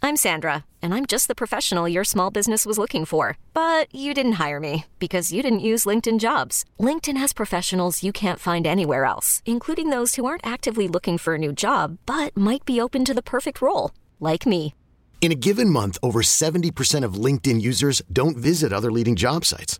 I'm 0.01 0.15
Sandra, 0.15 0.65
and 0.81 0.95
I'm 0.95 1.05
just 1.05 1.27
the 1.27 1.35
professional 1.35 1.87
your 1.87 2.03
small 2.03 2.31
business 2.31 2.65
was 2.65 2.79
looking 2.79 3.05
for. 3.05 3.37
But 3.53 3.93
you 3.93 4.15
didn't 4.15 4.41
hire 4.43 4.59
me 4.59 4.85
because 4.97 5.31
you 5.31 5.43
didn't 5.43 5.59
use 5.59 5.85
LinkedIn 5.85 6.19
jobs. 6.19 6.65
LinkedIn 6.79 7.17
has 7.17 7.33
professionals 7.33 8.01
you 8.01 8.11
can't 8.11 8.39
find 8.39 8.65
anywhere 8.65 9.05
else, 9.05 9.43
including 9.45 9.91
those 9.91 10.15
who 10.15 10.25
aren't 10.25 10.45
actively 10.45 10.87
looking 10.87 11.19
for 11.19 11.35
a 11.35 11.37
new 11.37 11.53
job, 11.53 11.99
but 12.07 12.35
might 12.35 12.65
be 12.65 12.81
open 12.81 13.05
to 13.05 13.13
the 13.13 13.21
perfect 13.21 13.61
role, 13.61 13.91
like 14.19 14.47
me. 14.47 14.73
In 15.21 15.31
a 15.31 15.35
given 15.35 15.69
month, 15.69 15.99
over 16.01 16.23
70% 16.23 17.05
of 17.05 17.13
LinkedIn 17.13 17.61
users 17.61 18.01
don't 18.11 18.37
visit 18.37 18.73
other 18.73 18.91
leading 18.91 19.15
job 19.15 19.45
sites. 19.45 19.79